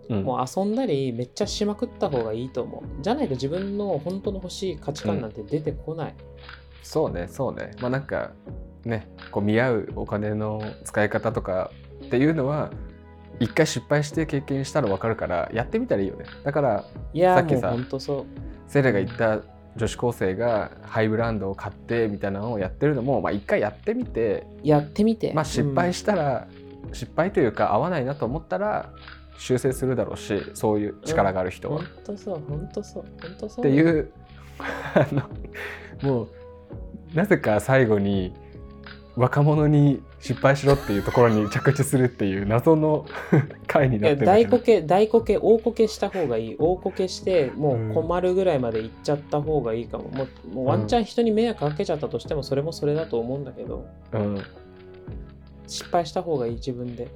[0.09, 0.23] うん。
[0.23, 3.01] もう遊んだりめっちゃしまくった方がいいと思う。
[3.01, 6.15] じゃないと自分の本当の欲しい価値観なんて出てこない、
[6.81, 7.71] そうねそうね。
[7.79, 8.31] まあなんか
[8.85, 11.71] ねこう見合うお金の使い方とか
[12.05, 12.71] っていうのは
[13.39, 16.25] 一回失敗して経験したら分かるからやってみたらいいよね。
[16.43, 18.25] だからさっきさ本当そう。
[18.67, 19.41] セレが言った
[19.75, 25.33] 女子高生がハイブランドを買ってみたいなのをやってるのもまあ一回やってみてやってみて。
[25.33, 26.47] まあ失敗し、したら、
[26.91, 28.91] 失敗というか合わないなと思ったら
[29.37, 33.65] 修正するだろうしそういう力がある人は、本当そう本当そう本当そう。
[33.65, 34.11] っていう
[34.59, 35.23] あの
[36.01, 36.27] もう
[37.13, 38.33] なぜか最後に
[39.15, 43.05] 若者に失敗しろっていうところに着地するっていう謎の
[43.67, 46.55] 回になってる大こけ大こけ大こけした方がいい。
[46.57, 47.91] 大こけしてもうん。
[47.91, 53.85] う困るぐらいまでいっちゃった方がいいかも、もうもうワンチャン人に迷惑かけちゃったとしてもそれもそれだと思うんだけど。
[54.13, 54.41] うん、
[55.67, 57.07] 失敗した方がいい自分で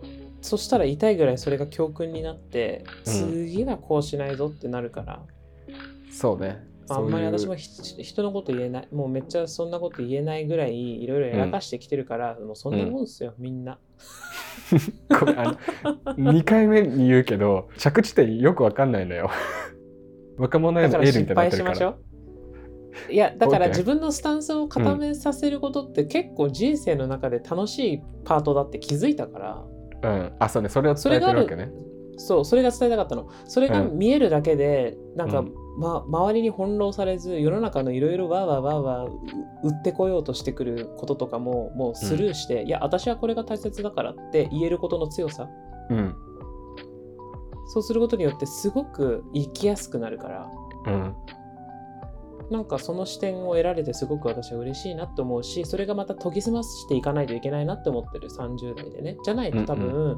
[0.42, 3.14] そしたら痛いぐらいそれが教訓になって、うん。
[3.14, 5.22] 次はこうしないぞってなるから。
[6.12, 6.64] そうね。
[6.90, 7.70] あんまり私もひ
[8.04, 8.88] 人のこと言えない。
[8.94, 13.80] もうめっちゃそんなこと言えないぐらいいろいろやらかしてきてるから、もうそんなもんですよ、みんな。
[15.20, 15.58] これあ
[16.18, 19.30] の2回目に言うけど着地点よくわかんないのよ。
[20.38, 23.14] 若者へのエールみたいになってるか失敗しましょらう。
[23.14, 29.66] いやだから自分のスタンスを固めさせることって結構人生の中で楽しいパートだって気づいたから、
[30.04, 30.34] うん。
[30.40, 30.70] あそうね。
[30.70, 31.72] それをそ伝えてるわけね。
[32.18, 33.30] そうそれが伝えたかったの。
[33.46, 33.98] それがうん。
[33.98, 35.54] 見えるだけで、なんか、うん。
[35.78, 39.06] ま、周りに翻弄されず世の中のいろいろわーわーわーわ
[39.64, 45.48] 売ってこようとしてくることとかももうスルーして、いや私はこれが大切だからって言えることの強さ。
[45.90, 46.16] うん。
[47.68, 50.52] そうすることによってすごく生きやすくなるから。
[50.88, 51.16] うん
[52.50, 59.18] なんかその視点を得られてすごく私は嬉しいなって思うしそれがまた研ぎ澄ましていかないといけないなって思ってる30代でね。
[59.24, 60.18] じゃないと多分、うん。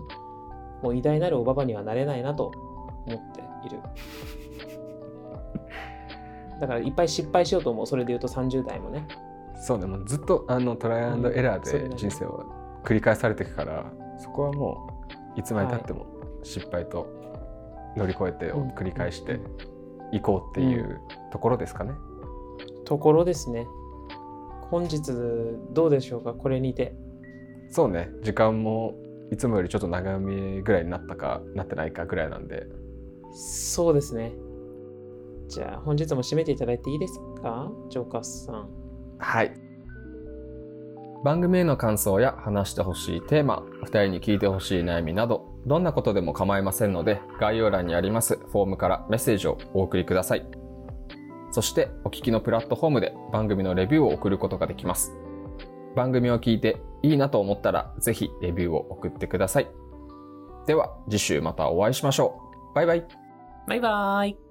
[0.84, 2.51] もう偉大なるおばばにはなれないなと
[3.05, 3.80] 思っている。
[6.61, 9.07] だからいっぱい失敗しようと思うそれで言うと30代もね。
[9.61, 12.45] そうねもうずっとあのトライアンドエラーで人生を
[12.84, 15.05] 繰り返されていくからそこはも
[15.36, 16.05] ういつまでたっても
[16.43, 17.07] 失敗と
[17.97, 19.39] 乗り越えてを繰り返して
[20.13, 21.01] いこうっていう
[21.32, 21.91] ところですかね。
[22.90, 23.68] ところですね。
[24.72, 25.14] 本日
[25.74, 26.34] どうでしょうか？
[26.34, 26.96] これにて。
[27.70, 28.10] そうね。
[28.24, 28.96] 時間も
[29.32, 32.66] いつもよりちょっと長めぐらいになったかなってないかぐらいなんで。
[33.32, 34.34] そうですね。
[35.48, 37.72] じゃあ本日も締めていただいていいですか？
[37.90, 38.70] ジョーカスさん。
[39.20, 39.54] はい。
[41.24, 50.46] 番組への感想や話してほしいテーマ2人に聞いてほしい悩みなどどんなことでも構いませんので概要欄にありますフォームからメッセージをお送りください
[51.52, 55.14] そしてお聞きのプラットフォームで番組のレビューを送ることができます。
[55.95, 59.68] 番組を聞いていいなと思ったらぜひレビューを送ってください。
[60.68, 62.39] では次週またお会いしましょ
[62.72, 62.76] う。
[62.76, 63.08] バイバイ。
[63.68, 64.49] バイバイ。